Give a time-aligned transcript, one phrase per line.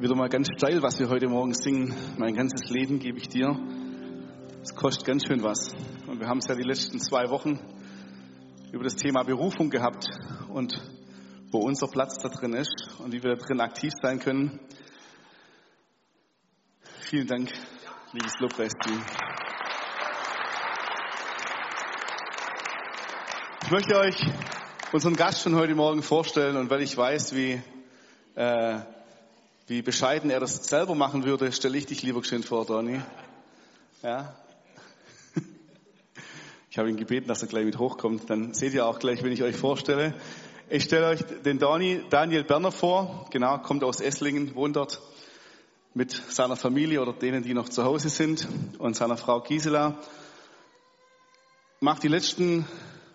[0.00, 1.94] wieder mal ganz steil, was wir heute Morgen singen.
[2.16, 3.54] Mein ganzes Leben gebe ich dir.
[4.62, 5.74] Es kostet ganz schön was.
[6.06, 7.60] Und wir haben es ja die letzten zwei Wochen
[8.72, 10.06] über das Thema Berufung gehabt
[10.48, 10.80] und
[11.50, 14.58] wo unser Platz da drin ist und wie wir da drin aktiv sein können.
[17.00, 17.50] Vielen Dank,
[18.14, 19.02] liebes Lobpreisteam.
[23.64, 24.16] Ich möchte euch
[24.92, 27.60] unseren Gast schon heute Morgen vorstellen und weil ich weiß, wie
[28.34, 28.80] äh,
[29.70, 33.00] wie bescheiden er das selber machen würde, stelle ich dich lieber geschwind vor, Donny.
[34.02, 34.34] Ja.
[36.68, 38.28] Ich habe ihn gebeten, dass er gleich mit hochkommt.
[38.28, 40.14] Dann seht ihr auch gleich, wenn ich euch vorstelle.
[40.68, 43.28] Ich stelle euch den Donny, Daniel Berner vor.
[43.30, 45.00] Genau, kommt aus Esslingen, wohnt dort
[45.94, 48.48] mit seiner Familie oder denen, die noch zu Hause sind
[48.78, 49.98] und seiner Frau Gisela.
[51.78, 52.66] Macht die letzten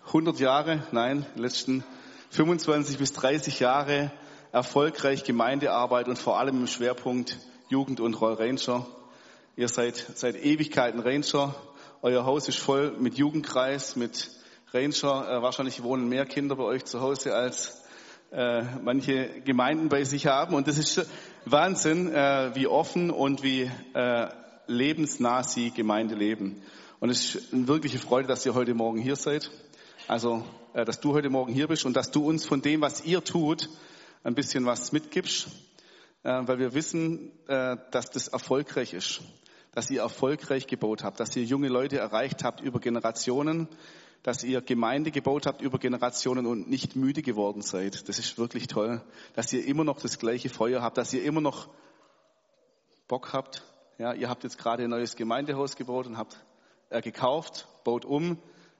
[0.06, 1.84] 100 Jahre, nein, die letzten
[2.30, 4.10] 25 bis 30 Jahre
[4.56, 8.86] erfolgreich Gemeindearbeit und vor allem im Schwerpunkt Jugend und Roll Ranger.
[9.54, 11.54] Ihr seid seit Ewigkeiten Ranger.
[12.00, 14.30] Euer Haus ist voll mit Jugendkreis, mit
[14.72, 15.28] Ranger.
[15.28, 17.82] Äh, wahrscheinlich wohnen mehr Kinder bei euch zu Hause als
[18.32, 20.54] äh, manche Gemeinden bei sich haben.
[20.54, 21.06] Und das ist
[21.44, 24.28] Wahnsinn, äh, wie offen und wie äh,
[24.68, 26.62] lebensnah sie Gemeinde leben.
[26.98, 29.50] Und es ist eine wirkliche Freude, dass ihr heute Morgen hier seid.
[30.08, 33.04] Also, äh, dass du heute Morgen hier bist und dass du uns von dem, was
[33.04, 33.68] ihr tut,
[34.26, 35.46] ein bisschen was mitgibst,
[36.24, 39.20] äh, weil wir wissen, äh, dass das erfolgreich ist,
[39.70, 43.68] dass ihr erfolgreich gebaut habt, dass ihr junge Leute erreicht habt über Generationen,
[44.24, 48.08] dass ihr Gemeinde gebaut habt über Generationen und nicht müde geworden seid.
[48.08, 49.00] Das ist wirklich toll,
[49.34, 51.68] dass ihr immer noch das gleiche Feuer habt, dass ihr immer noch
[53.06, 53.62] Bock habt.
[53.98, 56.36] Ja, ihr habt jetzt gerade ein neues Gemeindehaus gebaut und habt
[56.90, 58.38] äh, gekauft, baut um,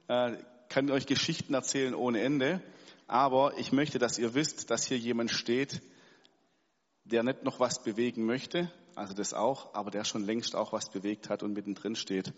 [0.09, 0.33] äh,
[0.69, 2.61] kann euch Geschichten erzählen ohne Ende.
[3.07, 5.83] Aber ich möchte, dass ihr wisst, dass hier jemand steht,
[7.05, 10.91] der nicht noch was bewegen möchte, also das auch, aber der schon längst auch was
[10.91, 12.33] bewegt hat und mittendrin steht.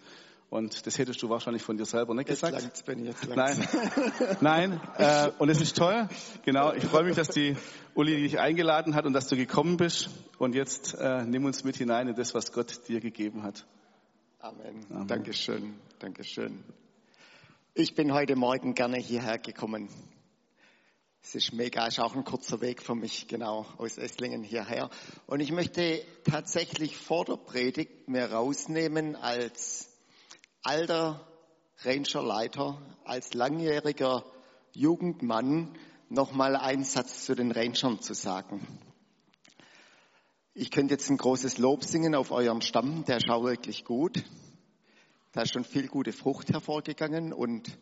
[0.50, 2.62] Und das hättest du wahrscheinlich von dir selber nicht jetzt gesagt.
[2.62, 3.68] Langt's, Benni, jetzt langt's.
[4.40, 4.80] Nein, nein.
[4.96, 6.08] Äh, und es ist toll.
[6.44, 6.72] Genau.
[6.72, 7.54] Ich freue mich, dass die
[7.94, 10.08] Uli dich eingeladen hat und dass du gekommen bist.
[10.38, 13.66] Und jetzt äh, nimm uns mit hinein in das, was Gott dir gegeben hat.
[14.40, 14.86] Amen.
[14.90, 15.06] Amen.
[15.06, 15.74] Dankeschön.
[15.98, 16.64] Dankeschön.
[17.74, 19.90] Ich bin heute Morgen gerne hierher gekommen.
[21.22, 24.88] Es ist mega, ist auch ein kurzer Weg für mich, genau, aus Esslingen hierher.
[25.26, 29.88] Und ich möchte tatsächlich vor der Predigt mir rausnehmen als
[30.62, 31.26] alter
[31.82, 34.24] Rangerleiter, als langjähriger
[34.72, 35.76] Jugendmann
[36.08, 38.66] nochmal einen Satz zu den Rangern zu sagen.
[40.54, 44.24] Ich könnte jetzt ein großes Lob singen auf euren Stamm, der auch wirklich gut.
[45.32, 47.78] Da ist schon viel gute Frucht hervorgegangen und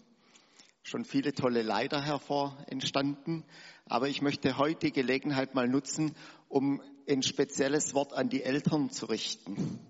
[0.86, 3.44] schon viele tolle Leiter hervor entstanden.
[3.86, 6.14] Aber ich möchte heute die Gelegenheit mal nutzen,
[6.48, 9.80] um ein spezielles Wort an die Eltern zu richten.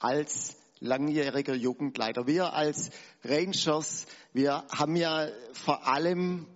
[0.00, 2.26] Als langjähriger Jugendleiter.
[2.26, 2.90] Wir als
[3.22, 6.46] Rangers, wir haben ja vor allem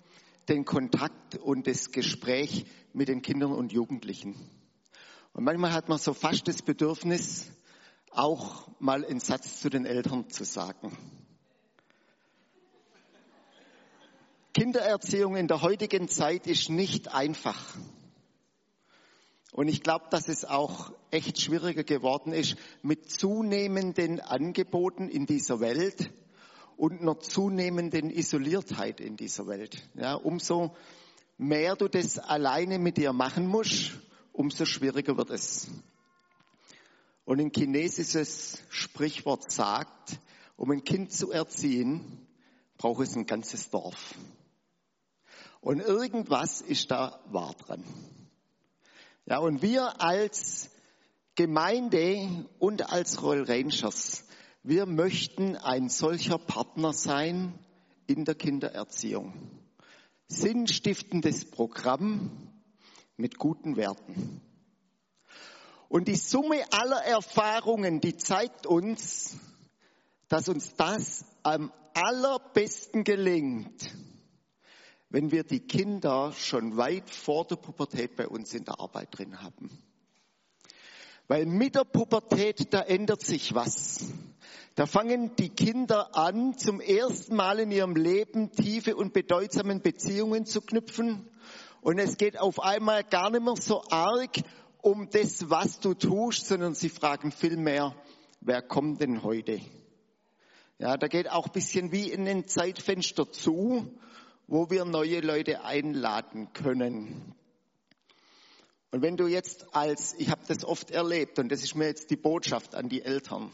[0.49, 4.35] den Kontakt und das Gespräch mit den Kindern und Jugendlichen.
[5.35, 7.53] Und manchmal hat man so fast das Bedürfnis,
[8.11, 10.97] auch mal einen Satz zu den Eltern zu sagen.
[14.55, 17.77] Kindererziehung in der heutigen Zeit ist nicht einfach.
[19.51, 25.59] Und ich glaube, dass es auch echt schwieriger geworden ist mit zunehmenden Angeboten in dieser
[25.59, 26.13] Welt
[26.77, 29.89] und einer zunehmenden Isoliertheit in dieser Welt.
[29.95, 30.77] Ja, umso
[31.37, 33.93] mehr du das alleine mit dir machen musst,
[34.33, 35.67] umso schwieriger wird es.
[37.25, 40.21] Und ein chinesisches Sprichwort sagt,
[40.57, 42.25] um ein Kind zu erziehen,
[42.77, 44.15] braucht es ein ganzes Dorf.
[45.65, 47.83] Und irgendwas ist da wahr dran.
[49.25, 50.69] Ja, und wir als
[51.37, 54.25] Gemeinde und als Royal Rangers,
[54.63, 57.59] wir möchten ein solcher Partner sein
[58.07, 59.33] in der Kindererziehung.
[60.29, 62.31] Sinnstiftendes Programm
[63.17, 64.43] mit guten Werten.
[65.89, 69.39] Und die Summe aller Erfahrungen, die zeigt uns,
[70.29, 73.95] dass uns das am allerbesten gelingt,
[75.15, 79.41] wenn wir die Kinder schon weit vor der Pubertät bei uns in der Arbeit drin
[79.41, 79.71] haben.
[81.29, 84.07] Weil mit der Pubertät, da ändert sich was.
[84.75, 90.47] Da fangen die Kinder an, zum ersten Mal in ihrem Leben tiefe und bedeutsame Beziehungen
[90.47, 91.31] zu knüpfen.
[91.81, 94.39] Und es geht auf einmal gar nicht mehr so arg
[94.83, 97.95] um das, was du tust, sondern sie fragen vielmehr,
[98.41, 99.61] wer kommt denn heute?
[100.79, 103.97] Ja, da geht auch bisschen wie in ein Zeitfenster zu
[104.47, 107.35] wo wir neue Leute einladen können.
[108.91, 112.11] Und wenn du jetzt als, ich habe das oft erlebt und das ist mir jetzt
[112.11, 113.51] die Botschaft an die Eltern,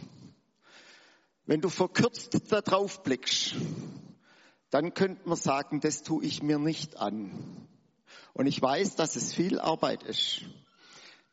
[1.46, 3.54] wenn du verkürzt da drauf blickst,
[4.70, 7.66] dann könnte man sagen, das tue ich mir nicht an.
[8.34, 10.42] Und ich weiß, dass es viel Arbeit ist.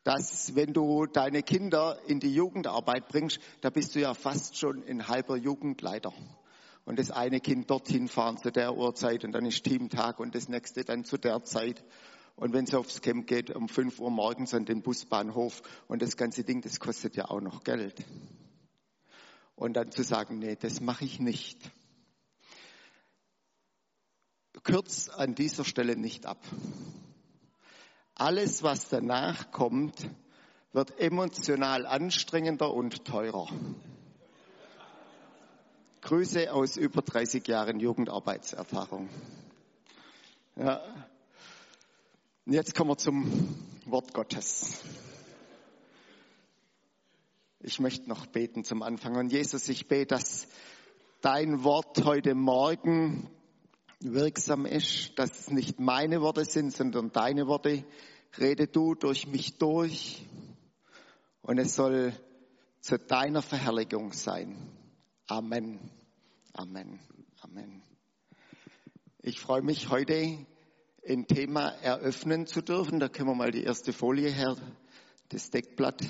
[0.04, 4.82] Dass wenn du deine Kinder in die Jugendarbeit bringst, da bist du ja fast schon
[4.88, 6.12] ein halber Jugendleiter.
[6.88, 10.48] Und das eine Kind dorthin fahren zu der Uhrzeit und dann ist Teamtag und das
[10.48, 11.84] nächste dann zu der Zeit.
[12.34, 16.16] Und wenn es aufs Camp geht, um 5 Uhr morgens an den Busbahnhof und das
[16.16, 18.02] ganze Ding, das kostet ja auch noch Geld.
[19.54, 21.58] Und dann zu sagen, nee, das mache ich nicht.
[24.62, 26.42] Kürz an dieser Stelle nicht ab.
[28.14, 30.08] Alles, was danach kommt,
[30.72, 33.46] wird emotional anstrengender und teurer.
[36.08, 39.10] Grüße aus über 30 Jahren Jugendarbeitserfahrung.
[40.56, 40.80] Ja,
[42.46, 44.80] jetzt kommen wir zum Wort Gottes.
[47.60, 49.16] Ich möchte noch beten zum Anfang.
[49.16, 50.48] Und Jesus, ich bete, dass
[51.20, 53.28] dein Wort heute Morgen
[54.00, 57.84] wirksam ist, dass es nicht meine Worte sind, sondern deine Worte.
[58.38, 60.24] Rede du durch mich durch.
[61.42, 62.14] Und es soll
[62.80, 64.56] zu deiner Verherrlichung sein.
[65.26, 65.97] Amen.
[66.58, 66.98] Amen.
[67.42, 67.84] Amen.
[69.22, 70.44] Ich freue mich heute
[71.08, 72.98] ein Thema eröffnen zu dürfen.
[72.98, 74.56] Da können wir mal die erste Folie her,
[75.28, 76.02] das Deckblatt.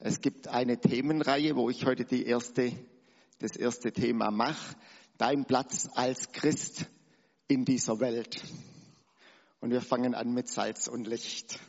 [0.00, 2.72] Es gibt eine Themenreihe, wo ich heute die erste,
[3.38, 4.74] das erste Thema mache.
[5.16, 6.86] Dein Platz als Christ
[7.46, 8.42] in dieser Welt.
[9.60, 11.60] Und wir fangen an mit Salz und Licht.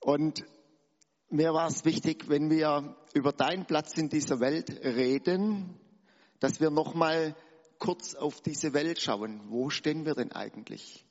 [0.00, 0.46] Und
[1.28, 5.78] mir war es wichtig, wenn wir über deinen Platz in dieser Welt reden,
[6.40, 7.34] dass wir nochmal
[7.78, 9.40] kurz auf diese Welt schauen.
[9.48, 11.04] Wo stehen wir denn eigentlich?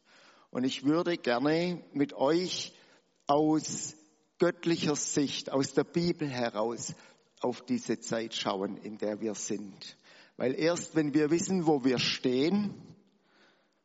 [0.51, 2.73] Und ich würde gerne mit euch
[3.27, 3.95] aus
[4.37, 6.93] göttlicher Sicht, aus der Bibel heraus
[7.41, 9.97] auf diese Zeit schauen, in der wir sind.
[10.37, 12.73] Weil erst wenn wir wissen, wo wir stehen,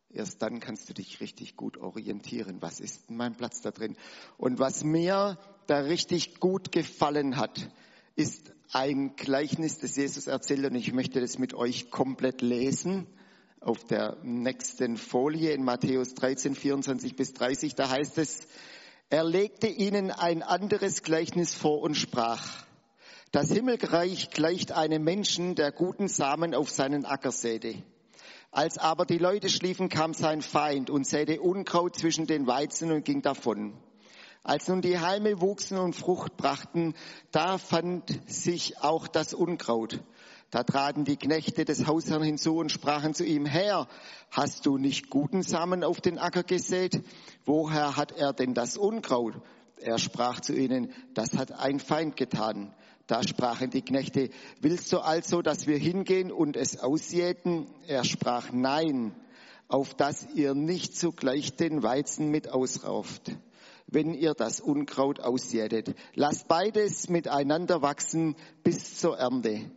[0.08, 2.60] erst dann kannst du dich richtig gut orientieren.
[2.60, 3.96] Was ist mein Platz da drin?
[4.38, 7.70] Und was mir da richtig gut gefallen hat,
[8.16, 13.06] ist ein Gleichnis, das Jesus erzählt und ich möchte das mit euch komplett lesen.
[13.60, 18.46] Auf der nächsten Folie in Matthäus 13, 24 bis 30, da heißt es,
[19.10, 22.64] er legte ihnen ein anderes Gleichnis vor und sprach,
[23.32, 27.74] das Himmelreich gleicht einem Menschen, der guten Samen auf seinen Acker säte.
[28.50, 33.04] Als aber die Leute schliefen, kam sein Feind und säte Unkraut zwischen den Weizen und
[33.04, 33.74] ging davon.
[34.42, 36.94] Als nun die Halme wuchsen und Frucht brachten,
[37.30, 40.00] da fand sich auch das Unkraut.
[40.50, 43.86] Da traten die Knechte des Hausherrn hinzu und sprachen zu ihm, Herr,
[44.30, 47.04] hast du nicht guten Samen auf den Acker gesät?
[47.44, 49.34] Woher hat er denn das Unkraut?
[49.76, 52.74] Er sprach zu ihnen, das hat ein Feind getan.
[53.06, 57.66] Da sprachen die Knechte, willst du also, dass wir hingehen und es ausjäten?
[57.86, 59.14] Er sprach, nein,
[59.68, 63.32] auf dass ihr nicht zugleich den Weizen mit ausrauft
[63.92, 65.94] wenn ihr das Unkraut ausjätet.
[66.14, 69.70] Lasst beides miteinander wachsen bis zur Ernte.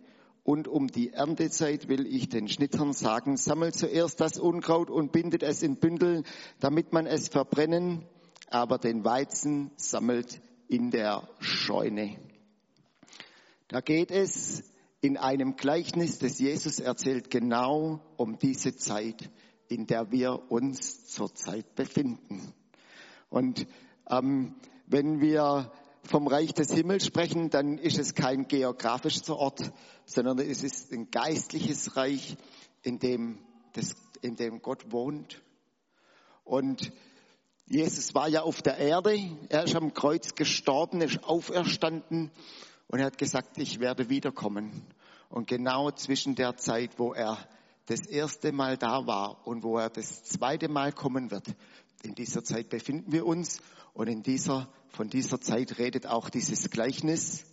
[0.43, 5.41] Und um die Erntezeit will ich den Schnittern sagen, sammelt zuerst das Unkraut und bindet
[5.41, 6.23] es in Bündel,
[6.59, 8.05] damit man es verbrennen,
[8.49, 12.17] aber den Weizen sammelt in der Scheune.
[13.69, 14.63] Da geht es
[14.99, 19.29] in einem Gleichnis, das Jesus erzählt, genau um diese Zeit,
[19.69, 22.53] in der wir uns zurzeit befinden.
[23.29, 23.65] Und
[24.09, 24.55] ähm,
[24.87, 25.71] wenn wir
[26.03, 29.71] vom Reich des Himmels sprechen, dann ist es kein geografischer Ort,
[30.05, 32.35] sondern es ist ein geistliches Reich,
[32.81, 33.39] in dem,
[33.73, 35.41] das, in dem Gott wohnt.
[36.43, 36.91] Und
[37.65, 39.17] Jesus war ja auf der Erde,
[39.49, 42.29] er ist am Kreuz gestorben, ist auferstanden
[42.87, 44.83] und er hat gesagt, ich werde wiederkommen.
[45.29, 47.37] Und genau zwischen der Zeit, wo er
[47.85, 51.47] das erste Mal da war und wo er das zweite Mal kommen wird,
[52.03, 53.59] in dieser Zeit befinden wir uns
[53.93, 57.45] und in dieser, von dieser Zeit redet auch dieses Gleichnis.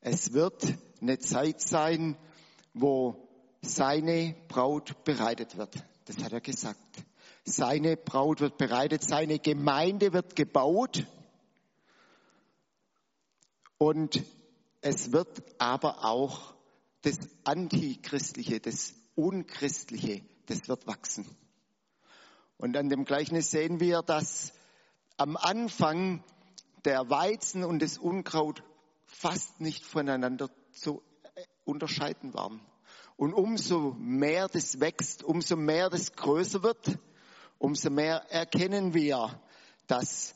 [0.00, 2.16] Es wird eine Zeit sein,
[2.74, 3.28] wo
[3.62, 5.74] seine Braut bereitet wird.
[6.04, 6.78] Das hat er gesagt.
[7.44, 11.06] Seine Braut wird bereitet, seine Gemeinde wird gebaut
[13.78, 14.22] und
[14.82, 16.54] es wird aber auch
[17.02, 21.26] das Antichristliche, das Unchristliche, das wird wachsen.
[22.58, 24.52] Und an dem Gleichnis sehen wir, dass
[25.16, 26.22] am Anfang
[26.84, 28.62] der Weizen und das Unkraut
[29.04, 31.02] fast nicht voneinander zu
[31.34, 32.60] äh, unterscheiden waren.
[33.16, 36.98] Und umso mehr das wächst, umso mehr das größer wird,
[37.58, 39.40] umso mehr erkennen wir,
[39.86, 40.34] dass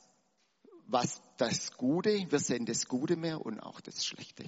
[0.87, 4.45] was das Gute, wir sehen das Gute mehr und auch das Schlechte.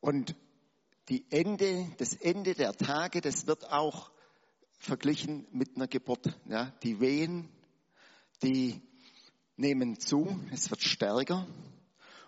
[0.00, 0.36] Und
[1.08, 4.10] die Ende, das Ende der Tage, das wird auch
[4.80, 6.36] verglichen mit einer Geburt.
[6.48, 7.48] Ja, die Wehen,
[8.42, 8.80] die
[9.56, 11.46] nehmen zu, es wird stärker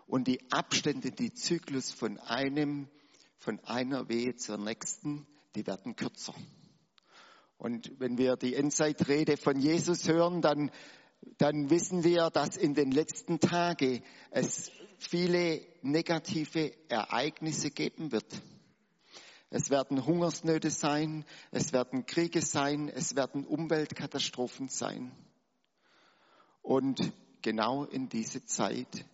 [0.06, 2.88] und die Abstände, die Zyklus von einem,
[3.38, 6.34] von einer Wehe zur nächsten, die werden kürzer.
[7.56, 10.70] Und wenn wir die Endzeitrede von Jesus hören, dann,
[11.38, 18.26] dann wissen wir, dass in den letzten Tagen es viele negative Ereignisse geben wird.
[19.54, 25.12] Es werden Hungersnöte sein, es werden Kriege sein, es werden Umweltkatastrophen sein.
[26.62, 29.04] Und genau in diese Zeit,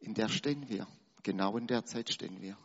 [0.00, 0.86] in der stehen wir.
[1.24, 2.56] Genau in der Zeit stehen wir.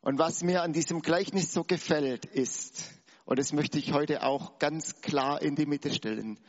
[0.00, 2.82] Und was mir an diesem Gleichnis so gefällt, ist,
[3.26, 6.40] und das möchte ich heute auch ganz klar in die Mitte stellen,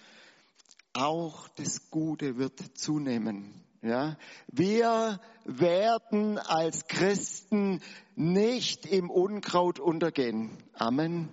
[0.93, 3.61] auch das Gute wird zunehmen.
[3.83, 4.15] Ja,
[4.47, 7.81] wir werden als Christen
[8.15, 10.55] nicht im Unkraut untergehen.
[10.73, 11.29] Amen.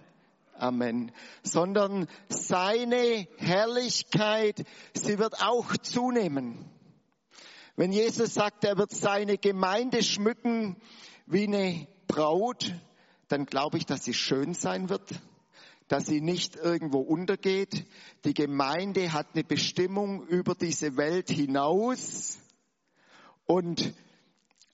[0.54, 1.12] Amen.
[1.42, 4.64] Sondern seine Herrlichkeit,
[4.94, 6.64] sie wird auch zunehmen.
[7.76, 10.76] Wenn Jesus sagt, er wird seine Gemeinde schmücken
[11.26, 12.74] wie eine Braut,
[13.28, 15.02] dann glaube ich, dass sie schön sein wird,
[15.88, 17.86] dass sie nicht irgendwo untergeht.
[18.24, 22.38] Die Gemeinde hat eine Bestimmung über diese Welt hinaus
[23.46, 23.94] und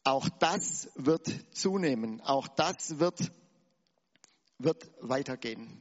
[0.03, 3.33] auch das wird zunehmen, auch das wird,
[4.59, 5.81] wird weitergehen.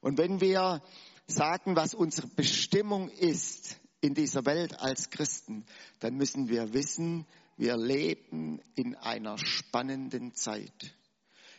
[0.00, 0.82] Und wenn wir
[1.26, 5.64] sagen, was unsere Bestimmung ist in dieser Welt als Christen,
[6.00, 7.24] dann müssen wir wissen,
[7.56, 10.96] wir leben in einer spannenden Zeit.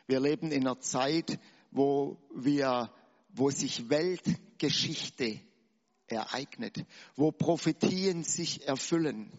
[0.05, 1.39] Wir leben in einer Zeit,
[1.71, 2.91] wo wir
[3.33, 5.39] wo sich Weltgeschichte
[6.07, 6.85] ereignet,
[7.15, 9.31] wo Prophetien sich erfüllen.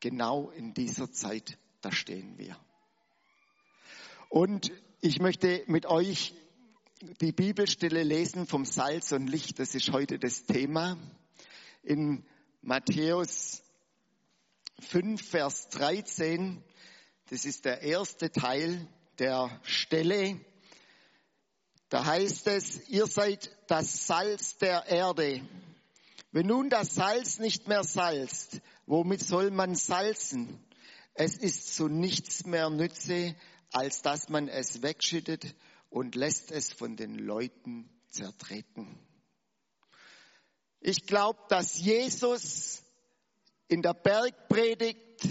[0.00, 2.56] Genau in dieser Zeit, da stehen wir.
[4.28, 6.34] Und ich möchte mit euch
[7.20, 9.58] die Bibelstelle lesen vom Salz und Licht.
[9.58, 10.96] Das ist heute das Thema.
[11.82, 12.24] In
[12.62, 13.62] Matthäus
[14.80, 16.62] 5, Vers 13.
[17.30, 18.88] Das ist der erste Teil
[19.18, 20.40] der Stelle.
[21.94, 25.48] Da heißt es, ihr seid das Salz der Erde.
[26.32, 30.58] Wenn nun das Salz nicht mehr salzt, womit soll man salzen?
[31.14, 33.36] Es ist zu nichts mehr Nütze,
[33.70, 35.54] als dass man es wegschüttet
[35.88, 38.98] und lässt es von den Leuten zertreten.
[40.80, 42.82] Ich glaube, dass Jesus
[43.68, 45.28] in der Bergpredigt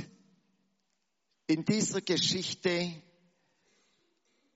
[1.45, 3.03] in dieser Geschichte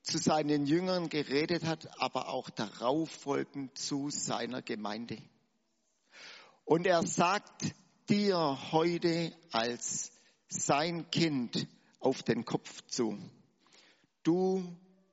[0.08, 5.18] zu seinen Jüngern geredet hat, aber auch darauf folgend zu seiner Gemeinde.
[6.64, 7.76] Und er sagt
[8.10, 10.12] dir heute als
[10.48, 11.68] sein Kind
[12.00, 13.18] auf den Kopf zu,
[14.24, 14.64] du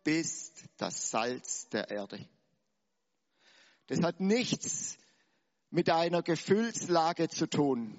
[0.05, 2.29] bist das Salz der Erde.
[3.89, 4.97] Das hat nichts
[5.71, 7.99] mit deiner Gefühlslage zu tun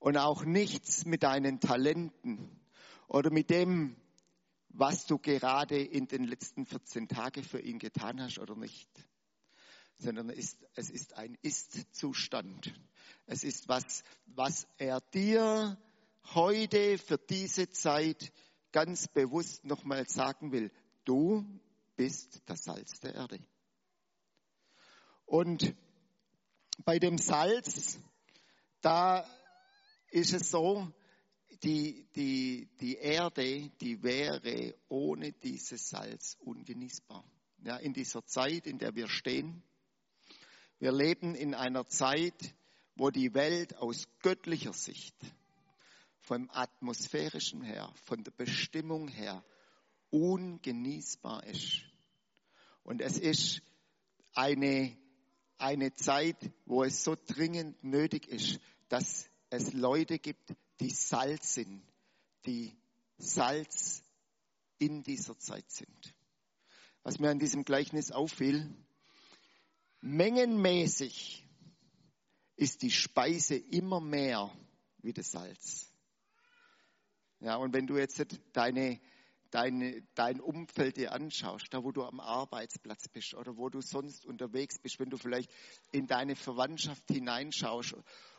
[0.00, 2.60] und auch nichts mit deinen Talenten
[3.06, 3.96] oder mit dem,
[4.78, 8.88] was du gerade in den letzten 14 Tagen für ihn getan hast oder nicht,
[9.98, 12.74] sondern es ist, ein Ist-Zustand.
[13.26, 15.78] Es ist was, was er dir
[16.34, 18.32] heute für diese Zeit
[18.72, 20.70] ganz bewusst nochmal sagen will.
[21.04, 21.46] Du
[21.96, 23.38] bist das Salz der Erde.
[25.24, 25.74] Und
[26.84, 27.98] bei dem Salz,
[28.82, 29.26] da
[30.10, 30.92] ist es so,
[31.62, 37.24] die, die, die Erde, die wäre ohne dieses Salz ungenießbar.
[37.64, 39.62] Ja, in dieser Zeit, in der wir stehen,
[40.78, 42.54] wir leben in einer Zeit,
[42.96, 45.16] wo die Welt aus göttlicher Sicht,
[46.20, 49.44] vom atmosphärischen her, von der Bestimmung her,
[50.10, 51.82] ungenießbar ist.
[52.82, 53.62] Und es ist
[54.34, 54.96] eine,
[55.58, 56.36] eine Zeit,
[56.66, 61.82] wo es so dringend nötig ist, dass es Leute gibt, die Salz sind,
[62.44, 62.76] die
[63.18, 64.02] Salz
[64.78, 66.14] in dieser Zeit sind.
[67.02, 68.74] Was mir an diesem Gleichnis auffiel,
[70.00, 71.46] mengenmäßig
[72.56, 74.50] ist die Speise immer mehr
[74.98, 75.92] wie das Salz.
[77.40, 78.98] Ja, und wenn du jetzt deine,
[79.50, 84.24] deine, dein Umfeld dir anschaust, da wo du am Arbeitsplatz bist oder wo du sonst
[84.24, 85.50] unterwegs bist, wenn du vielleicht
[85.92, 87.94] in deine Verwandtschaft hineinschaust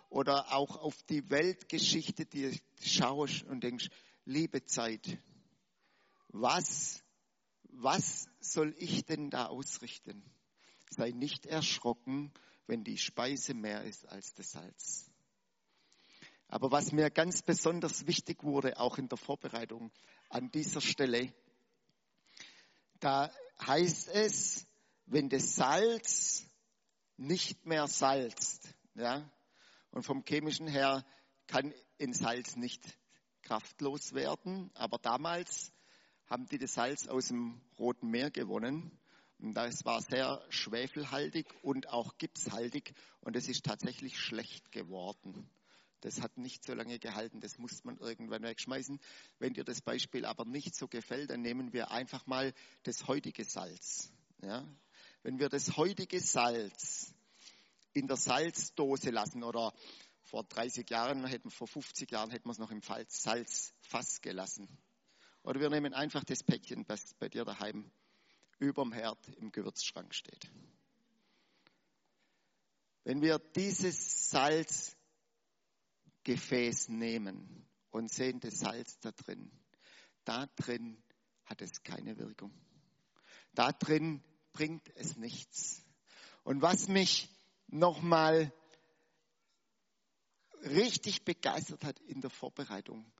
[0.10, 3.90] oder auch auf die Weltgeschichte dir schaust und denkst,
[4.26, 5.18] liebe Zeit,
[6.30, 7.04] was,
[7.64, 10.24] was soll ich denn da ausrichten?
[10.90, 12.32] Sei nicht erschrocken,
[12.68, 15.10] wenn die Speise mehr ist als das Salz.
[16.50, 19.92] Aber was mir ganz besonders wichtig wurde, auch in der Vorbereitung
[20.30, 21.34] an dieser Stelle,
[23.00, 23.32] da
[23.66, 24.66] heißt es,
[25.06, 26.46] wenn das Salz
[27.18, 29.30] nicht mehr salzt, ja,
[29.98, 31.04] und vom chemischen her
[31.48, 33.00] kann in Salz nicht
[33.42, 35.74] kraftlos werden, aber damals
[36.27, 38.92] haben die das Salz aus dem Roten Meer gewonnen.
[39.39, 45.50] Und das war sehr schwefelhaltig und auch gipshaltig und es ist tatsächlich schlecht geworden.
[46.01, 49.00] Das hat nicht so lange gehalten, das muss man irgendwann wegschmeißen.
[49.39, 53.46] Wenn dir das Beispiel aber nicht so gefällt, dann nehmen wir einfach mal das heutige
[53.46, 54.12] Salz.
[54.44, 54.63] Ja?
[55.24, 57.16] Wenn wir das heutige Salz
[57.98, 59.74] in der Salzdose lassen oder
[60.22, 64.68] vor 30 Jahren, hätten, vor 50 Jahren hätten wir es noch im Salzfass gelassen.
[65.44, 67.89] Oder wir nehmen einfach das Päckchen, das bei dir daheim
[68.60, 70.50] überm Herd im Gewürzschrank steht.
[73.04, 74.98] Wenn wir dieses Salz
[76.27, 79.50] Gefäß nehmen und sehen das Salz da drin.
[80.25, 81.01] Da drin
[81.46, 82.51] hat es keine Wirkung.
[83.54, 85.86] Da drin bringt es nichts.
[86.44, 87.30] Und was mich
[87.67, 88.51] nochmal
[90.63, 93.12] richtig begeistert hat in der Vorbereitung,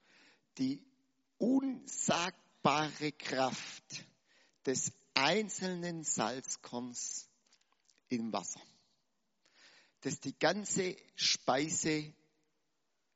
[0.58, 0.84] die
[1.38, 4.06] unsagbare Kraft
[4.66, 7.30] des einzelnen Salzkorns
[8.10, 8.62] im Wasser,
[10.02, 12.14] das die ganze Speise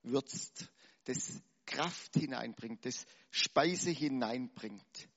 [0.03, 0.69] würzt,
[1.05, 5.09] das Kraft hineinbringt, das Speise hineinbringt.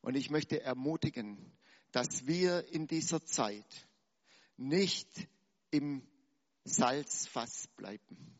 [0.00, 1.52] Und ich möchte ermutigen,
[1.92, 3.88] dass wir in dieser Zeit
[4.56, 5.28] nicht
[5.70, 6.02] im
[6.64, 8.38] Salzfass bleiben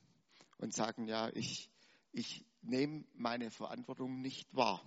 [0.58, 1.70] und sagen, ja, ich,
[2.12, 4.82] ich nehme meine Verantwortung nicht wahr.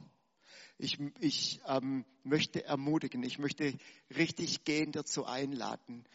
[0.78, 3.78] Ich, ich ähm, möchte ermutigen, ich möchte
[4.16, 6.08] richtig gehen dazu einladen,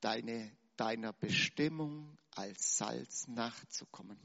[0.00, 4.18] deine, deiner Bestimmung als Salz nachzukommen.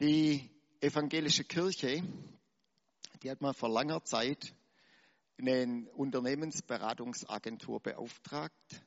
[0.00, 0.48] Die
[0.80, 2.02] evangelische Kirche,
[3.22, 4.54] die hat mal vor langer Zeit
[5.40, 8.84] eine Unternehmensberatungsagentur beauftragt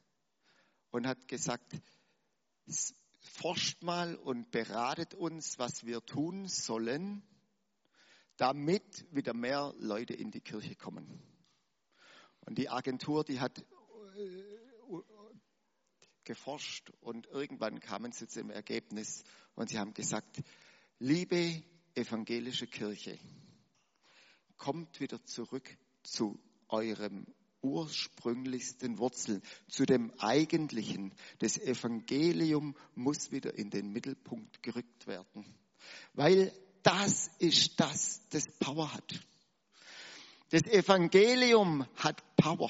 [0.91, 1.75] und hat gesagt,
[3.19, 7.23] forscht mal und beratet uns, was wir tun sollen,
[8.37, 11.21] damit wieder mehr Leute in die Kirche kommen.
[12.41, 13.63] Und die Agentur, die hat äh,
[16.23, 19.23] geforscht und irgendwann kamen sie zum Ergebnis
[19.55, 20.41] und sie haben gesagt,
[20.99, 21.63] Liebe
[21.95, 23.19] evangelische Kirche,
[24.57, 27.25] kommt wieder zurück zu eurem
[27.61, 31.13] ursprünglichsten Wurzeln, zu dem Eigentlichen.
[31.39, 35.45] Das Evangelium muss wieder in den Mittelpunkt gerückt werden,
[36.13, 39.25] weil das ist das, das Power hat.
[40.49, 42.69] Das Evangelium hat Power.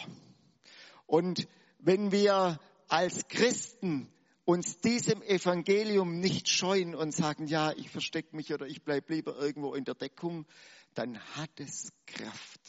[1.08, 1.48] Und
[1.80, 4.08] wenn wir als Christen
[4.46, 9.38] uns diesem Evangelium nicht scheuen und sagen, ja, ich verstecke mich oder ich bleibe lieber
[9.38, 10.46] irgendwo in der Deckung,
[10.94, 12.62] dann hat es Kraft.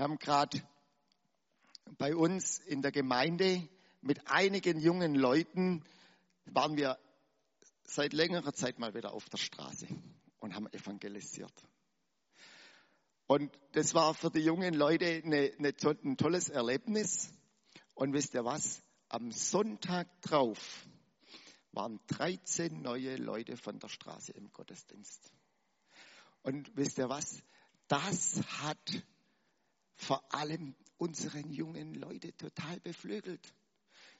[0.00, 0.62] Wir haben gerade
[1.98, 3.68] bei uns in der Gemeinde
[4.00, 5.84] mit einigen jungen Leuten,
[6.46, 6.98] waren wir
[7.84, 9.86] seit längerer Zeit mal wieder auf der Straße
[10.38, 11.52] und haben evangelisiert.
[13.26, 17.30] Und das war für die jungen Leute eine, eine, ein tolles Erlebnis.
[17.92, 18.82] Und wisst ihr was?
[19.10, 20.86] am Sonntag drauf
[21.72, 25.30] waren 13 neue Leute von der Straße im Gottesdienst.
[26.42, 27.42] Und wisst ihr was?
[27.86, 29.04] Das hat
[30.00, 33.54] vor allem unseren jungen Leute total beflügelt.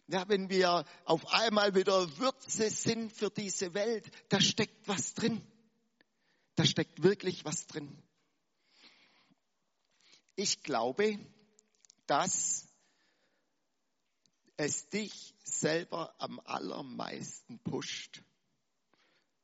[0.07, 5.41] Ja, wenn wir auf einmal wieder Würze sind für diese Welt, da steckt was drin.
[6.57, 8.03] Da steckt wirklich was drin.
[10.35, 11.19] Ich glaube,
[12.07, 12.67] dass
[14.57, 18.23] es dich selber am allermeisten pusht,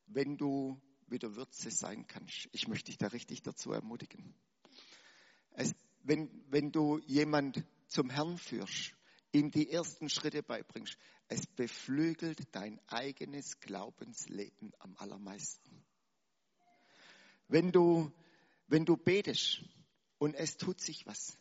[0.07, 2.49] wenn du wieder Würze sein kannst.
[2.53, 4.35] Ich möchte dich da richtig dazu ermutigen.
[5.53, 5.75] Es,
[6.07, 8.95] wenn, wenn du jemand zum Herrn führst,
[9.33, 10.97] ihm die ersten Schritte beibringst,
[11.29, 15.85] es beflügelt dein eigenes Glaubensleben am allermeisten.
[17.49, 18.13] Wenn du,
[18.67, 19.63] wenn du betest
[20.19, 21.39] und es tut sich was,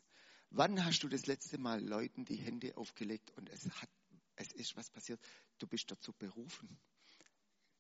[0.58, 3.89] Wann hast du das letzte Mal Leuten die Hände aufgelegt und es hat,
[4.38, 5.19] es ist was passiert?
[5.58, 6.80] Du bist dazu berufen,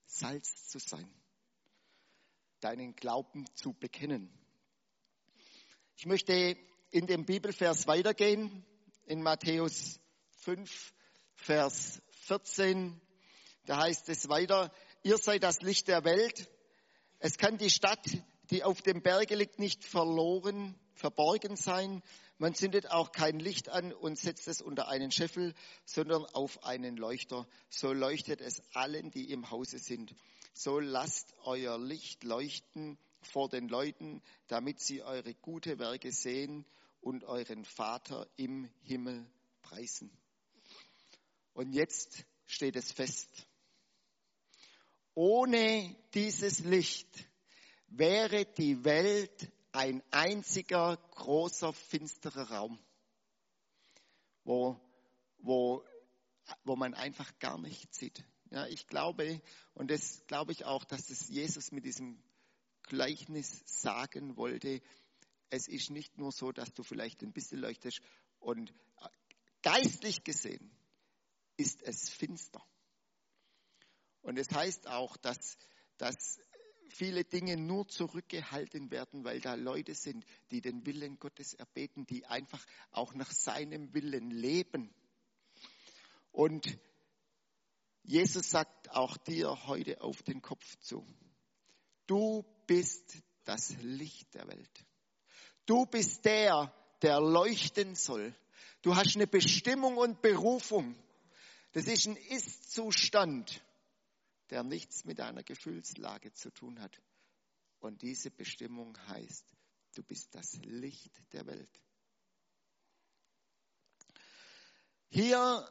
[0.05, 1.09] Salz zu sein,
[2.59, 4.29] deinen Glauben zu bekennen.
[5.95, 6.57] Ich möchte
[6.91, 8.65] in dem Bibelvers weitergehen,
[9.05, 9.99] in Matthäus
[10.41, 10.93] 5,
[11.35, 12.99] Vers 14.
[13.65, 14.71] Da heißt es weiter,
[15.03, 16.49] ihr seid das Licht der Welt.
[17.19, 18.05] Es kann die Stadt,
[18.51, 22.01] die auf dem Berge liegt, nicht verloren, verborgen sein.
[22.37, 25.53] man zündet auch kein Licht an und setzt es unter einen Scheffel,
[25.85, 27.47] sondern auf einen Leuchter.
[27.69, 30.13] So leuchtet es allen, die im Hause sind.
[30.53, 36.65] So lasst euer Licht leuchten vor den Leuten, damit sie eure gute Werke sehen
[37.01, 39.25] und euren Vater im Himmel
[39.61, 40.11] preisen.
[41.53, 43.47] Und jetzt steht es fest.
[45.13, 47.07] Ohne dieses Licht
[47.87, 52.79] wäre die Welt ein einziger großer finsterer Raum,
[54.43, 54.79] wo,
[55.37, 55.83] wo,
[56.63, 58.23] wo man einfach gar nichts sieht.
[58.51, 59.41] Ja, ich glaube,
[59.73, 62.21] und das glaube ich auch, dass es Jesus mit diesem
[62.87, 64.81] Gleichnis sagen wollte.
[65.49, 68.01] Es ist nicht nur so, dass du vielleicht ein bisschen leuchtest
[68.39, 68.73] und
[69.61, 70.71] geistlich gesehen
[71.57, 72.63] ist es finster.
[74.21, 75.57] Und es heißt auch, dass,
[75.97, 76.39] dass
[76.89, 82.25] viele Dinge nur zurückgehalten werden, weil da Leute sind, die den Willen Gottes erbeten, die
[82.25, 84.93] einfach auch nach seinem Willen leben.
[86.31, 86.77] Und
[88.03, 91.05] Jesus sagt auch dir heute auf den Kopf zu.
[92.07, 94.85] Du bist das Licht der Welt.
[95.65, 98.35] Du bist der, der leuchten soll.
[98.81, 100.95] Du hast eine Bestimmung und Berufung.
[101.73, 103.61] Das ist ein Ist-Zustand
[104.49, 107.01] der nichts mit deiner Gefühlslage zu tun hat.
[107.79, 109.45] Und diese Bestimmung heißt,
[109.95, 111.81] du bist das Licht der Welt.
[115.07, 115.67] Hier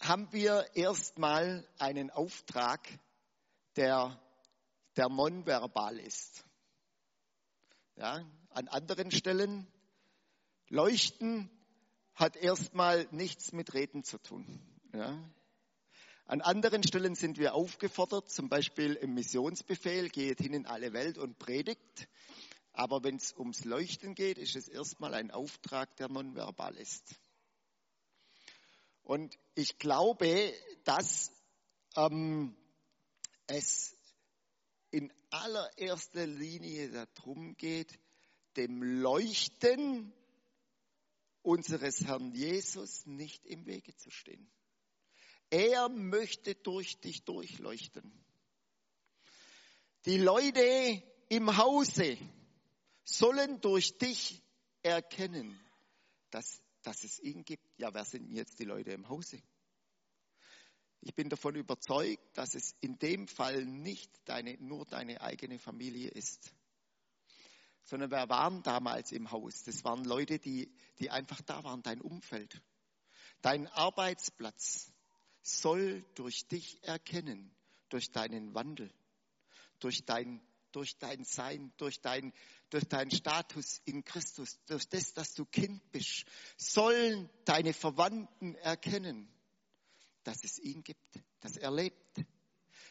[0.00, 2.86] haben wir erstmal einen Auftrag,
[3.76, 4.20] der,
[4.98, 6.44] der nonverbal ist.
[7.96, 9.66] Ja, an anderen Stellen
[10.68, 11.50] Leuchten
[12.14, 14.60] hat erstmal nichts mit Reden zu tun.
[14.92, 15.18] Ja,
[16.28, 21.16] an anderen Stellen sind wir aufgefordert, zum Beispiel im Missionsbefehl, geht hin in alle Welt
[21.16, 22.06] und predigt.
[22.74, 27.14] Aber wenn es ums Leuchten geht, ist es erstmal ein Auftrag, der nonverbal ist.
[29.02, 30.52] Und ich glaube,
[30.84, 31.32] dass
[31.96, 32.54] ähm,
[33.46, 33.97] es
[34.90, 37.98] in allererster Linie darum geht,
[38.56, 40.12] dem Leuchten
[41.42, 44.50] unseres Herrn Jesus nicht im Wege zu stehen.
[45.50, 48.12] Er möchte durch dich durchleuchten.
[50.04, 52.18] Die Leute im Hause
[53.04, 54.42] sollen durch dich
[54.82, 55.58] erkennen,
[56.30, 57.64] dass, dass es ihn gibt.
[57.78, 59.42] Ja, wer sind jetzt die Leute im Hause?
[61.00, 66.10] Ich bin davon überzeugt, dass es in dem Fall nicht deine, nur deine eigene Familie
[66.10, 66.52] ist,
[67.84, 69.62] sondern wer waren damals im Haus?
[69.64, 72.60] Das waren Leute, die, die einfach da waren, dein Umfeld,
[73.40, 74.92] dein Arbeitsplatz,
[75.42, 77.50] soll durch dich erkennen,
[77.88, 78.92] durch deinen Wandel,
[79.78, 82.34] durch dein, durch dein Sein, durch dein,
[82.68, 86.24] durch deinen Status in Christus, durch das, dass du Kind bist,
[86.56, 89.32] sollen deine Verwandten erkennen,
[90.28, 92.22] dass es ihn gibt, dass er lebt.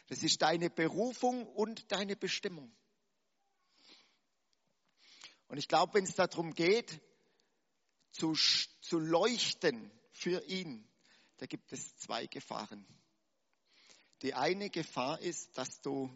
[0.08, 2.74] Das ist deine Berufung und deine Bestimmung.
[5.46, 7.00] Und ich glaube, wenn es darum geht,
[8.10, 10.84] zu, zu leuchten für ihn,
[11.36, 12.84] da gibt es zwei Gefahren.
[14.22, 16.10] Die eine Gefahr ist, dass du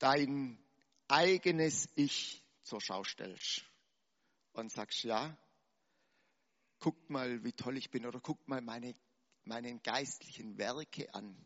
[0.00, 0.58] dein
[1.06, 3.62] eigenes Ich zur Schau stellst
[4.52, 5.38] und sagst, ja,
[6.80, 8.96] guck mal, wie toll ich bin oder guck mal meine,
[9.48, 11.36] meinen geistlichen Werke an.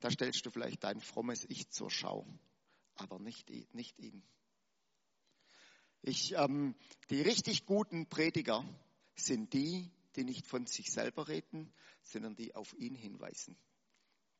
[0.00, 2.26] Da stellst du vielleicht dein frommes Ich zur Schau,
[2.94, 4.22] aber nicht, nicht ihn.
[6.02, 6.76] Ich, ähm,
[7.10, 8.64] die richtig guten Prediger
[9.16, 11.72] sind die, die nicht von sich selber reden,
[12.02, 13.58] sondern die auf ihn hinweisen.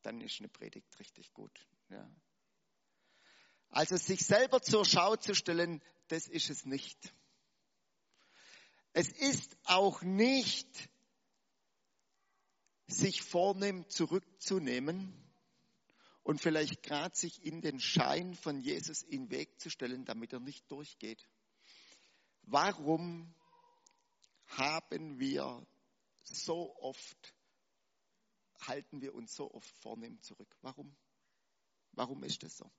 [0.02, 1.66] Dann ist eine Predigt richtig gut.
[1.90, 2.08] Ja.
[3.70, 7.12] Also sich selber zur Schau zu stellen, das ist es nicht.
[8.92, 10.88] Es ist auch nicht,
[12.86, 15.12] sich vornehm zurückzunehmen
[16.22, 20.40] und vielleicht gerade sich in den Schein von Jesus in Weg zu stellen, damit er
[20.40, 21.28] nicht durchgeht.
[22.42, 23.34] Warum
[24.46, 25.66] haben wir
[26.22, 27.34] so oft,
[28.60, 30.56] halten wir uns so oft vornehm zurück.
[30.62, 30.94] Warum?
[31.92, 32.70] Warum ist das so?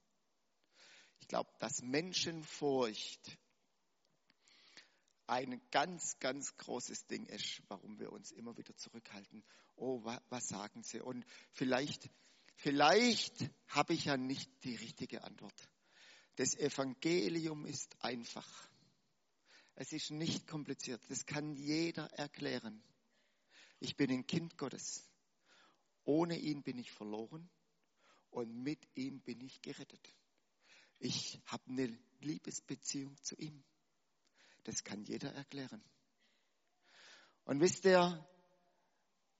[1.19, 3.37] Ich glaube, dass Menschenfurcht
[5.27, 9.43] ein ganz, ganz großes Ding ist, warum wir uns immer wieder zurückhalten.
[9.75, 10.99] Oh, wa, was sagen Sie?
[10.99, 12.09] Und vielleicht,
[12.55, 15.69] vielleicht habe ich ja nicht die richtige Antwort.
[16.37, 18.47] Das Evangelium ist einfach.
[19.75, 21.01] Es ist nicht kompliziert.
[21.09, 22.81] Das kann jeder erklären.
[23.79, 25.07] Ich bin ein Kind Gottes.
[26.03, 27.49] Ohne ihn bin ich verloren
[28.29, 30.13] und mit ihm bin ich gerettet.
[30.99, 33.63] Ich habe eine Liebesbeziehung zu ihm.
[34.67, 35.81] Das kann jeder erklären.
[37.45, 38.27] Und wisst ihr,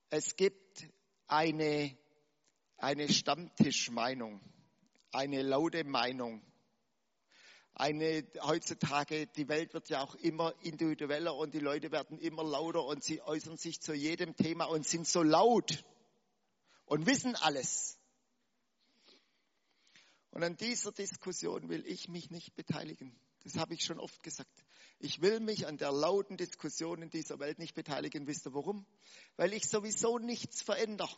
[0.08, 0.88] es gibt
[1.26, 1.98] eine,
[2.78, 4.40] eine Stammtischmeinung,
[5.12, 6.42] eine laute Meinung.
[7.74, 12.86] Eine, heutzutage, die Welt wird ja auch immer individueller und die Leute werden immer lauter
[12.86, 15.84] und sie äußern sich zu jedem Thema und sind so laut
[16.86, 17.98] und wissen alles.
[20.30, 23.14] Und an dieser Diskussion will ich mich nicht beteiligen.
[23.44, 24.64] Das habe ich schon oft gesagt.
[25.00, 28.26] Ich will mich an der lauten Diskussion in dieser Welt nicht beteiligen.
[28.26, 28.84] Wisst ihr warum?
[29.36, 31.16] Weil ich sowieso nichts verändere.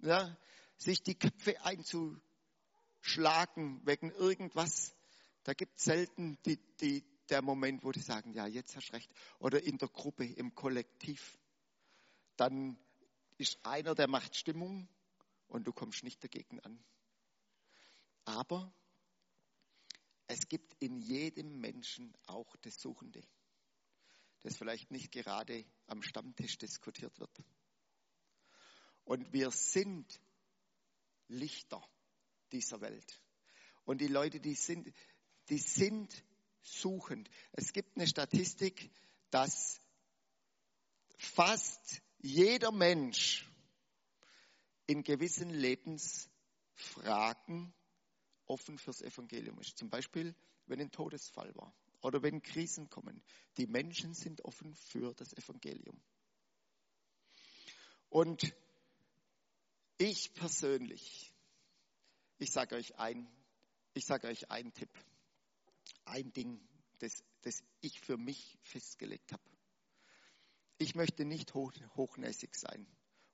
[0.00, 0.36] Ja,
[0.76, 2.20] sich die Köpfe einzuschlagen
[3.84, 4.94] wegen irgendwas,
[5.44, 8.92] da gibt es selten die, die, der Moment, wo die sagen, ja, jetzt hast du
[8.94, 9.10] recht.
[9.38, 11.38] Oder in der Gruppe, im Kollektiv.
[12.36, 12.76] Dann
[13.38, 14.88] ist einer, der macht Stimmung
[15.46, 16.84] und du kommst nicht dagegen an.
[18.24, 18.72] Aber
[20.28, 23.26] es gibt in jedem Menschen auch das Suchende,
[24.40, 27.42] das vielleicht nicht gerade am Stammtisch diskutiert wird.
[29.04, 30.20] Und wir sind
[31.28, 31.82] Lichter
[32.52, 33.22] dieser Welt.
[33.84, 34.92] Und die Leute, die sind,
[35.48, 36.22] die sind
[36.60, 37.30] suchend.
[37.52, 38.90] Es gibt eine Statistik,
[39.30, 39.80] dass
[41.16, 43.50] fast jeder Mensch
[44.86, 47.72] in gewissen Lebensfragen
[48.48, 49.78] offen fürs Evangelium ist.
[49.78, 50.34] Zum Beispiel,
[50.66, 53.22] wenn ein Todesfall war oder wenn Krisen kommen.
[53.56, 56.00] Die Menschen sind offen für das Evangelium.
[58.08, 58.54] Und
[59.98, 61.34] ich persönlich,
[62.38, 63.28] ich sage euch ein,
[63.94, 64.90] ich sage euch einen Tipp,
[66.04, 66.60] ein Ding,
[67.00, 69.42] das, das ich für mich festgelegt habe.
[70.78, 72.86] Ich möchte nicht hoch, hochnäsig sein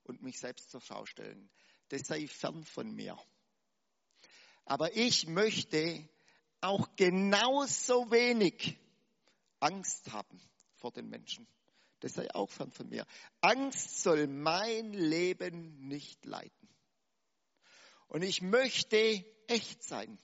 [0.04, 1.50] und mich selbst zur Schau stellen.
[1.88, 3.18] Das sei fern von mir.
[4.64, 6.08] Aber ich möchte
[6.60, 8.78] auch genauso wenig
[9.60, 10.40] Angst haben
[10.76, 11.46] vor den Menschen.
[12.00, 13.06] Das sei auch fern von mir.
[13.40, 16.68] Angst soll mein Leben nicht leiten.
[18.08, 20.18] Und ich möchte echt sein.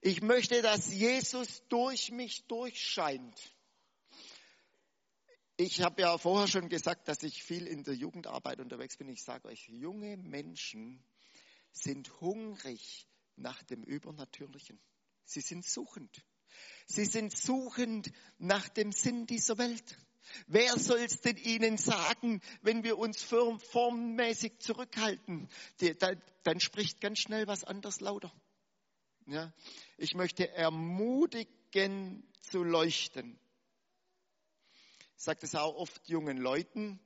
[0.00, 3.38] Ich möchte, dass Jesus durch mich durchscheint.
[5.56, 9.08] Ich habe ja vorher schon gesagt, dass ich viel in der Jugendarbeit unterwegs bin.
[9.08, 11.04] Ich sage euch, junge Menschen
[11.70, 13.09] sind hungrig
[13.40, 14.80] nach dem Übernatürlichen.
[15.24, 16.24] Sie sind suchend.
[16.86, 19.98] Sie sind suchend nach dem Sinn dieser Welt.
[20.46, 25.48] Wer soll es denn ihnen sagen, wenn wir uns formmäßig zurückhalten?
[26.42, 28.32] dann spricht ganz schnell was anderes lauter.
[29.26, 29.52] Ja?
[29.96, 33.38] Ich möchte ermutigen zu leuchten.
[35.16, 36.98] Ich sage das auch oft jungen Leuten,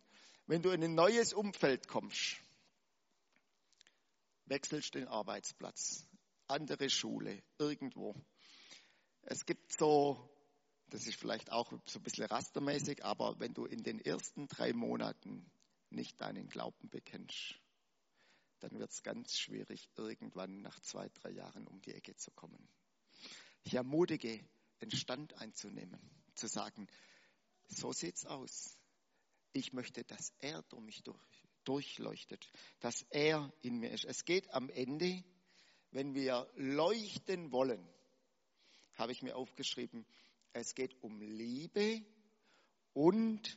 [0.47, 2.37] wenn du in ein neues Umfeld kommst,
[4.47, 6.07] wechselst den Arbeitsplatz,
[6.49, 8.15] andere Schule, irgendwo.
[9.23, 10.31] Es gibt so,
[10.89, 14.73] das ist vielleicht auch so ein bisschen rastermäßig, aber wenn du in den ersten drei
[14.73, 15.51] Monaten
[15.91, 17.55] nicht deinen Glauben bekennst,
[18.61, 22.69] dann wird es ganz schwierig, irgendwann nach zwei, drei Jahren um die Ecke zu kommen.
[23.63, 24.45] Ich ermutige,
[24.81, 26.01] den Stand einzunehmen,
[26.35, 26.89] zu sagen,
[27.69, 28.79] so sieht's aus.
[29.53, 31.19] Ich möchte, dass er durch mich durch,
[31.65, 34.05] durchleuchtet, dass er in mir ist.
[34.05, 35.25] Es geht am Ende
[35.95, 37.89] wenn wir leuchten wollen,
[38.95, 40.05] habe ich mir aufgeschrieben,
[40.53, 42.05] es geht um Liebe
[42.93, 43.57] und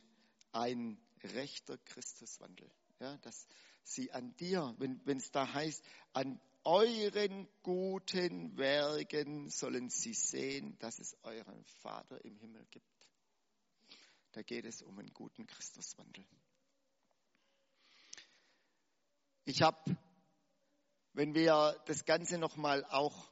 [0.52, 1.00] ein
[1.34, 2.70] rechter Christuswandel.
[3.00, 3.46] Ja, dass
[3.82, 11.00] sie an dir, wenn es da heißt, an euren guten Werken sollen sie sehen, dass
[11.00, 12.86] es euren Vater im Himmel gibt.
[14.32, 16.24] Da geht es um einen guten Christuswandel.
[19.44, 19.96] Ich habe
[21.18, 23.28] wenn wir das Ganze nochmal auch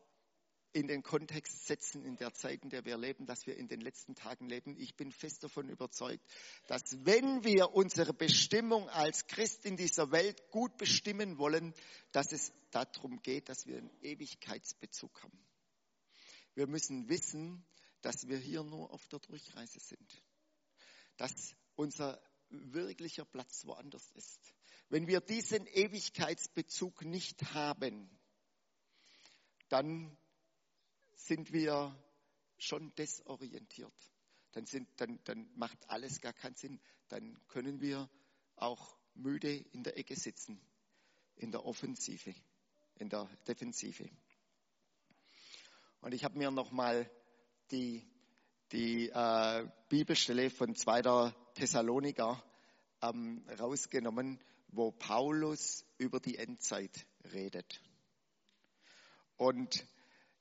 [0.72, 3.80] in den Kontext setzen in der Zeit, in der wir leben, dass wir in den
[3.80, 4.76] letzten Tagen leben.
[4.76, 6.20] Ich bin fest davon überzeugt,
[6.66, 11.72] dass wenn wir unsere Bestimmung als Christ in dieser Welt gut bestimmen wollen,
[12.10, 15.46] dass es darum geht, dass wir einen Ewigkeitsbezug haben.
[16.54, 17.64] Wir müssen wissen,
[18.02, 20.22] dass wir hier nur auf der Durchreise sind.
[21.18, 24.55] Dass unser wirklicher Platz woanders ist.
[24.88, 28.08] Wenn wir diesen Ewigkeitsbezug nicht haben,
[29.68, 30.16] dann
[31.14, 31.96] sind wir
[32.58, 33.94] schon desorientiert.
[34.52, 36.80] Dann, sind, dann, dann macht alles gar keinen Sinn.
[37.08, 38.08] Dann können wir
[38.54, 40.60] auch müde in der Ecke sitzen,
[41.34, 42.34] in der Offensive,
[42.94, 44.08] in der Defensive.
[46.00, 47.10] Und ich habe mir nochmal
[47.72, 48.08] die,
[48.70, 51.32] die äh, Bibelstelle von 2.
[51.54, 52.42] Thessaloniker
[53.02, 57.80] ähm, rausgenommen, wo Paulus über die Endzeit redet.
[59.36, 59.86] Und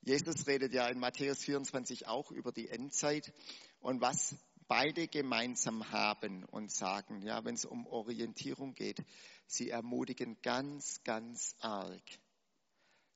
[0.01, 3.33] Jesus redet ja in Matthäus 24 auch über die Endzeit.
[3.79, 4.35] Und was
[4.67, 9.03] beide gemeinsam haben und sagen, ja, wenn es um Orientierung geht,
[9.47, 12.03] sie ermutigen ganz, ganz arg,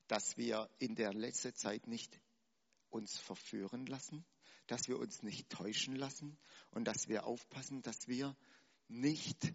[0.07, 2.19] dass wir in der letzten Zeit nicht
[2.89, 4.25] uns verführen lassen,
[4.67, 6.37] dass wir uns nicht täuschen lassen
[6.71, 8.35] und dass wir aufpassen, dass wir
[8.87, 9.53] nicht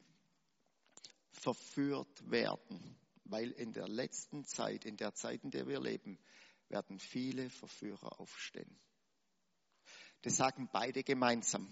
[1.35, 6.19] verführt werden, weil in der letzten Zeit, in der Zeit, in der wir leben,
[6.69, 8.79] werden viele Verführer aufstehen.
[10.23, 11.69] Das sagen beide gemeinsam.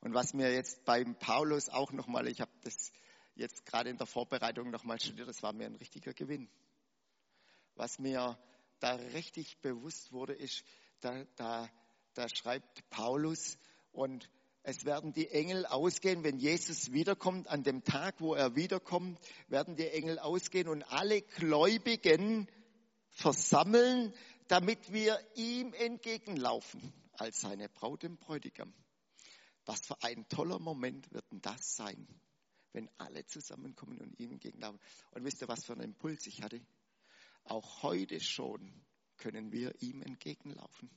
[0.00, 2.92] Und was mir jetzt beim Paulus auch nochmal, ich habe das
[3.34, 6.48] jetzt gerade in der Vorbereitung nochmal studiert, das war mir ein richtiger Gewinn.
[7.74, 8.38] Was mir
[8.80, 10.64] da richtig bewusst wurde, ist,
[11.00, 11.68] da, da,
[12.14, 13.58] da schreibt Paulus
[13.92, 14.30] und
[14.68, 19.76] es werden die Engel ausgehen, wenn Jesus wiederkommt, an dem Tag, wo er wiederkommt, werden
[19.76, 22.46] die Engel ausgehen und alle Gläubigen
[23.08, 24.12] versammeln,
[24.46, 28.74] damit wir ihm entgegenlaufen als seine Braut im Bräutigam.
[29.64, 32.06] Was für ein toller Moment wird denn das sein,
[32.74, 34.80] wenn alle zusammenkommen und ihm entgegenlaufen.
[35.12, 36.60] Und wisst ihr, was für einen Impuls ich hatte?
[37.44, 38.84] Auch heute schon
[39.16, 40.90] können wir ihm entgegenlaufen.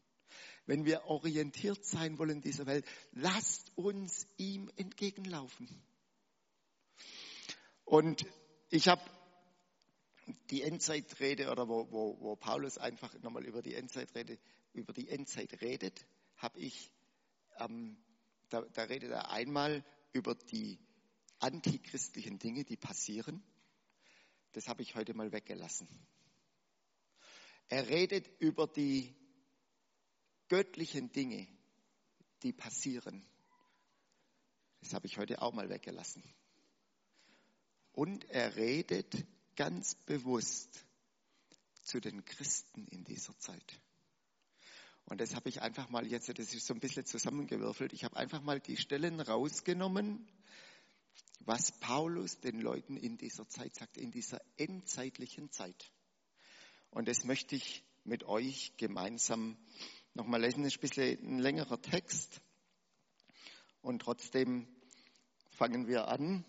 [0.65, 5.67] Wenn wir orientiert sein wollen in dieser Welt, lasst uns ihm entgegenlaufen.
[7.85, 8.25] Und
[8.69, 9.01] ich habe
[10.49, 14.37] die Endzeitrede oder wo, wo, wo Paulus einfach nochmal über die Endzeitrede,
[14.73, 16.05] über die Endzeit redet,
[16.37, 16.91] habe ich,
[17.59, 17.97] ähm,
[18.49, 20.79] da, da redet er einmal über die
[21.39, 23.43] antichristlichen Dinge, die passieren.
[24.53, 25.87] Das habe ich heute mal weggelassen.
[27.69, 29.15] Er redet über die
[30.51, 31.47] göttlichen Dinge,
[32.43, 33.25] die passieren.
[34.81, 36.21] Das habe ich heute auch mal weggelassen.
[37.93, 39.15] Und er redet
[39.55, 40.85] ganz bewusst
[41.83, 43.79] zu den Christen in dieser Zeit.
[45.05, 48.17] Und das habe ich einfach mal jetzt, das ist so ein bisschen zusammengewürfelt, ich habe
[48.17, 50.27] einfach mal die Stellen rausgenommen,
[51.45, 55.93] was Paulus den Leuten in dieser Zeit sagt, in dieser endzeitlichen Zeit.
[56.89, 59.57] Und das möchte ich mit euch gemeinsam
[60.13, 60.63] nochmal lesen.
[60.65, 62.41] Ist ein bisschen ein längerer Text.
[63.81, 64.67] Und trotzdem
[65.51, 66.43] fangen wir an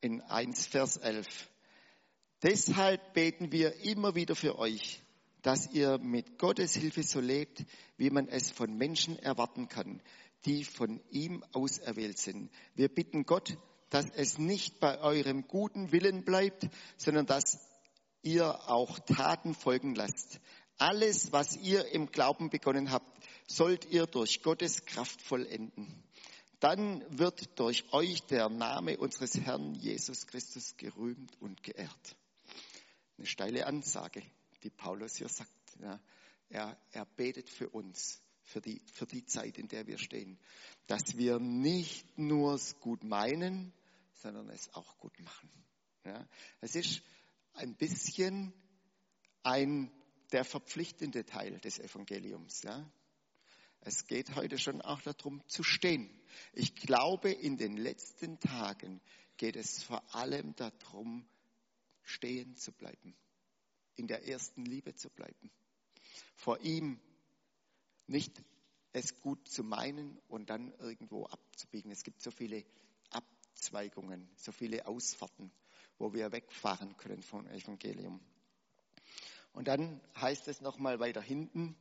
[0.00, 1.26] in 1 Vers 11.
[2.42, 5.00] Deshalb beten wir immer wieder für euch,
[5.42, 7.64] dass ihr mit Gottes Hilfe so lebt,
[7.96, 10.02] wie man es von Menschen erwarten kann,
[10.46, 12.50] die von ihm auserwählt sind.
[12.74, 13.58] Wir bitten Gott,
[13.90, 17.58] dass es nicht bei eurem guten Willen bleibt, sondern dass
[18.22, 20.40] ihr auch Taten folgen lasst.
[20.80, 23.06] Alles, was ihr im Glauben begonnen habt,
[23.46, 26.02] sollt ihr durch Gottes Kraft vollenden.
[26.58, 32.16] Dann wird durch euch der Name unseres Herrn Jesus Christus gerühmt und geehrt.
[33.18, 34.22] Eine steile Ansage,
[34.62, 35.50] die Paulus hier sagt.
[35.82, 36.00] Ja,
[36.48, 40.38] er, er betet für uns, für die, für die Zeit, in der wir stehen,
[40.86, 43.74] dass wir nicht nur es gut meinen,
[44.14, 45.50] sondern es auch gut machen.
[46.06, 46.26] Ja,
[46.62, 47.02] es ist
[47.52, 48.54] ein bisschen
[49.42, 49.90] ein,
[50.32, 52.62] der verpflichtende Teil des Evangeliums.
[52.62, 52.90] Ja.
[53.80, 56.10] Es geht heute schon auch darum zu stehen.
[56.52, 59.00] Ich glaube, in den letzten Tagen
[59.36, 61.26] geht es vor allem darum,
[62.02, 63.16] stehen zu bleiben,
[63.96, 65.50] in der ersten Liebe zu bleiben,
[66.36, 67.00] vor ihm
[68.06, 68.42] nicht
[68.92, 71.90] es gut zu meinen und dann irgendwo abzubiegen.
[71.90, 72.64] Es gibt so viele
[73.10, 75.52] Abzweigungen, so viele Ausfahrten,
[75.98, 78.20] wo wir wegfahren können vom Evangelium.
[79.52, 81.76] Und dann heißt es nochmal weiter hinten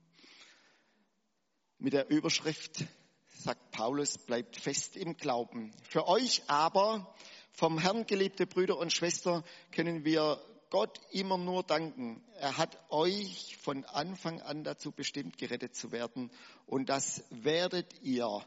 [1.78, 2.86] mit der Überschrift,
[3.28, 5.72] sagt Paulus, bleibt fest im Glauben.
[5.84, 7.16] Für euch aber,
[7.52, 12.24] vom Herrn geliebte Brüder und Schwestern, können wir Gott immer nur danken.
[12.36, 16.32] Er hat euch von Anfang an dazu bestimmt, gerettet zu werden.
[16.66, 18.46] Und das werdet ihr,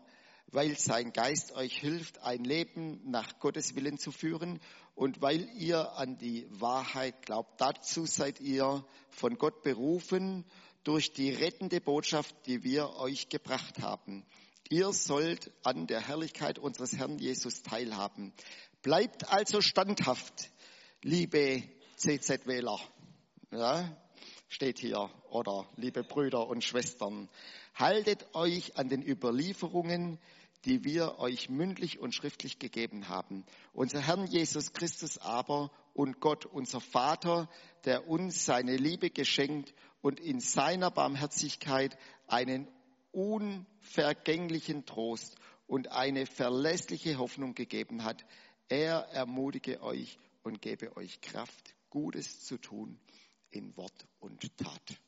[0.52, 4.60] weil sein Geist euch hilft, ein Leben nach Gottes Willen zu führen
[4.94, 7.60] und weil ihr an die Wahrheit glaubt.
[7.60, 10.44] Dazu seid ihr von Gott berufen
[10.84, 14.24] durch die rettende Botschaft, die wir euch gebracht haben.
[14.68, 18.32] Ihr sollt an der Herrlichkeit unseres Herrn Jesus teilhaben.
[18.82, 20.50] Bleibt also standhaft,
[21.02, 21.62] liebe
[21.96, 22.78] CZ-Wähler.
[23.50, 23.96] Ja,
[24.48, 25.10] steht hier.
[25.30, 27.28] Oder liebe Brüder und Schwestern.
[27.74, 30.18] Haltet euch an den Überlieferungen,
[30.64, 33.44] die wir euch mündlich und schriftlich gegeben haben.
[33.72, 37.48] Unser Herrn Jesus Christus aber und Gott, unser Vater,
[37.84, 41.98] der uns seine Liebe geschenkt und in seiner Barmherzigkeit
[42.28, 42.68] einen
[43.10, 45.36] unvergänglichen Trost
[45.66, 48.24] und eine verlässliche Hoffnung gegeben hat.
[48.68, 52.98] Er ermutige euch und gebe euch Kraft, Gutes zu tun
[53.50, 54.98] in Wort und Tat.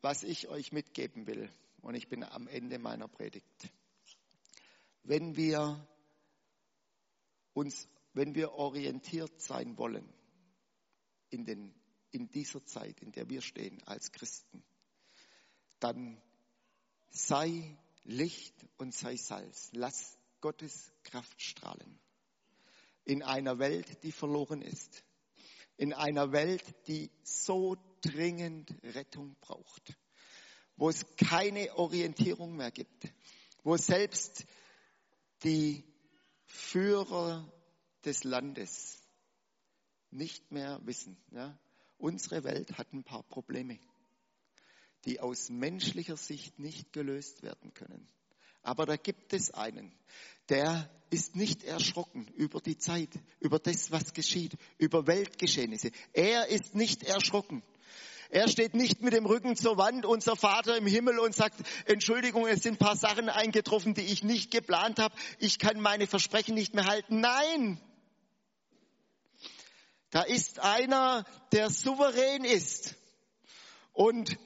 [0.00, 1.50] Was ich euch mitgeben will,
[1.84, 3.70] Und ich bin am Ende meiner Predigt.
[5.02, 5.86] Wenn wir
[7.52, 10.10] uns, wenn wir orientiert sein wollen
[11.28, 11.74] in, den,
[12.10, 14.64] in dieser Zeit, in der wir stehen als Christen,
[15.78, 16.18] dann
[17.10, 19.68] sei Licht und sei Salz.
[19.74, 22.00] Lass Gottes Kraft strahlen.
[23.04, 25.04] In einer Welt, die verloren ist.
[25.76, 29.98] In einer Welt, die so dringend Rettung braucht.
[30.76, 33.08] Wo es keine Orientierung mehr gibt.
[33.62, 34.44] Wo selbst
[35.42, 35.84] die
[36.46, 37.50] Führer
[38.04, 38.98] des Landes
[40.10, 41.16] nicht mehr wissen.
[41.30, 41.58] Ja?
[41.98, 43.78] Unsere Welt hat ein paar Probleme
[45.04, 48.08] die aus menschlicher Sicht nicht gelöst werden können.
[48.62, 49.92] Aber da gibt es einen,
[50.48, 53.10] der ist nicht erschrocken über die Zeit,
[53.40, 55.90] über das, was geschieht, über Weltgeschehnisse.
[56.12, 57.62] Er ist nicht erschrocken.
[58.34, 61.54] Er steht nicht mit dem Rücken zur Wand, unser Vater im Himmel, und sagt,
[61.84, 65.14] Entschuldigung, es sind ein paar Sachen eingetroffen, die ich nicht geplant habe.
[65.38, 67.20] Ich kann meine Versprechen nicht mehr halten.
[67.20, 67.80] Nein!
[70.10, 72.96] Da ist einer, der souverän ist
[73.92, 74.36] und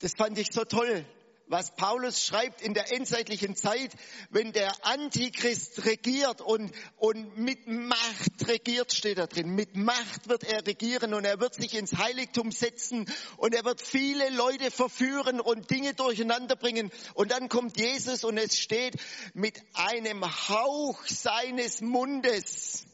[0.00, 1.06] das fand ich so toll,
[1.48, 3.92] was Paulus schreibt in der endzeitlichen Zeit,
[4.30, 9.54] wenn der Antichrist regiert und, und mit Macht regiert, steht da drin.
[9.54, 13.80] Mit Macht wird er regieren und er wird sich ins Heiligtum setzen und er wird
[13.80, 16.90] viele Leute verführen und Dinge durcheinander bringen.
[17.14, 18.96] Und dann kommt Jesus und es steht,
[19.34, 22.84] mit einem Hauch seines Mundes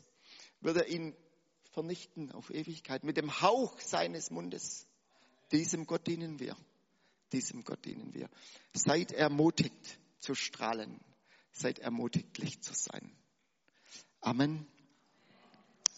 [0.60, 1.14] wird er ihn
[1.72, 3.04] vernichten auf Ewigkeit.
[3.04, 4.86] Mit dem Hauch seines Mundes.
[5.50, 6.56] Diesem Gott dienen wir
[7.34, 8.30] diesem Gott dienen wir.
[8.72, 11.00] Seid ermutigt zu strahlen.
[11.52, 13.14] Seid ermutigt, Licht zu sein.
[14.20, 14.66] Amen.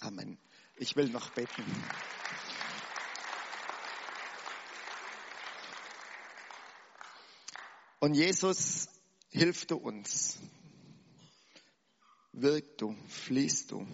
[0.01, 0.39] Amen.
[0.76, 1.64] Ich will noch beten.
[8.01, 8.89] Und Jesus,
[9.30, 10.39] hilf du uns.
[12.32, 13.87] Wirk du, fließt du.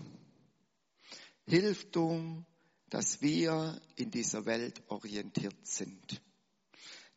[1.46, 2.44] Hilf du,
[2.90, 6.20] dass wir in dieser Welt orientiert sind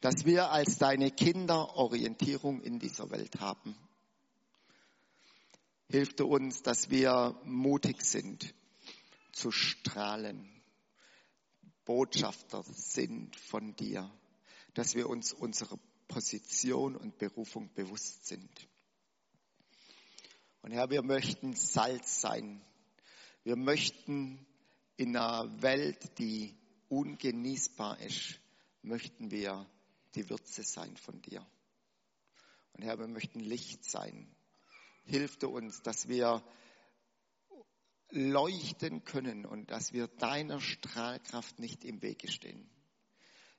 [0.05, 3.75] dass wir als deine Kinder Orientierung in dieser Welt haben.
[5.89, 8.53] Hilf du uns, dass wir mutig sind
[9.31, 10.47] zu strahlen,
[11.85, 14.11] Botschafter sind von dir,
[14.75, 18.67] dass wir uns unserer Position und Berufung bewusst sind.
[20.61, 22.61] Und Herr, wir möchten Salz sein.
[23.43, 24.45] Wir möchten
[24.97, 26.55] in einer Welt, die
[26.89, 28.39] ungenießbar ist,
[28.83, 29.65] möchten wir
[30.15, 31.45] die Würze sein von dir.
[32.73, 34.35] Und Herr, wir möchten Licht sein.
[35.03, 36.43] Hilf du uns, dass wir
[38.09, 42.69] leuchten können und dass wir deiner Strahlkraft nicht im Wege stehen.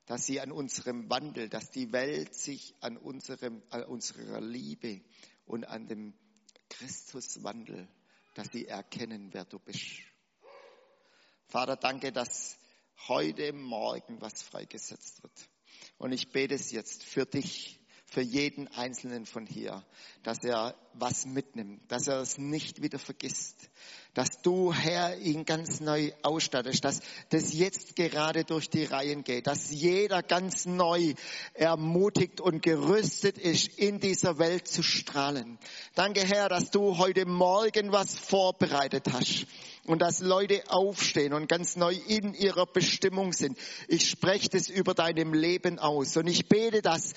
[0.06, 5.02] Dass sie an unserem Wandel, dass die Welt sich an, unserem, an unserer Liebe
[5.46, 6.14] und an dem
[6.70, 7.88] Christuswandel,
[8.34, 10.02] dass sie erkennen, wer du bist.
[11.48, 12.58] Vater, danke, dass
[13.08, 15.48] heute Morgen was freigesetzt wird.
[15.98, 19.84] Und ich bete es jetzt für dich, für jeden Einzelnen von hier,
[20.22, 23.70] dass er was mitnimmt, dass er es nicht wieder vergisst,
[24.16, 29.46] dass du, Herr, ihn ganz neu ausstattest, dass das jetzt gerade durch die Reihen geht,
[29.46, 31.12] dass jeder ganz neu
[31.52, 35.58] ermutigt und gerüstet ist, in dieser Welt zu strahlen.
[35.94, 39.46] Danke, Herr, dass du heute Morgen was vorbereitet hast
[39.84, 43.58] und dass Leute aufstehen und ganz neu in ihrer Bestimmung sind.
[43.86, 47.12] Ich spreche das über deinem Leben aus und ich bete, dass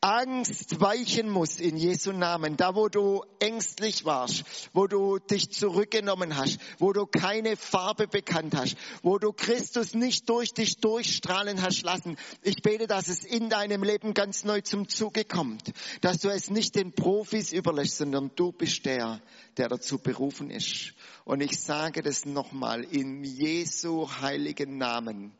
[0.00, 2.56] Angst weichen muss in Jesu Namen.
[2.56, 8.54] Da, wo du ängstlich warst, wo du dich zurückgenommen hast, wo du keine Farbe bekannt
[8.54, 12.16] hast, wo du Christus nicht durch dich durchstrahlen hast lassen.
[12.42, 16.50] Ich bete, dass es in deinem Leben ganz neu zum Zuge kommt, dass du es
[16.50, 19.20] nicht den Profis überlässt, sondern du bist der,
[19.56, 20.92] der dazu berufen ist.
[21.24, 25.32] Und ich sage das nochmal in Jesu heiligen Namen.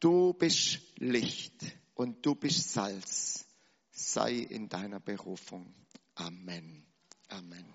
[0.00, 1.54] Du bist Licht
[1.94, 3.44] und du bist Salz
[3.94, 5.72] sei in deiner Berufung.
[6.16, 6.84] Amen.
[7.28, 7.73] Amen.